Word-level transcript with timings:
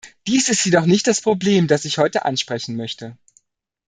Dies 0.25 0.49
ist 0.49 0.65
jedoch 0.65 0.87
nicht 0.87 1.05
das 1.05 1.21
Problem, 1.21 1.67
das 1.67 1.85
ich 1.85 1.99
heute 1.99 2.25
ansprechen 2.25 2.75
möchte. 2.75 3.19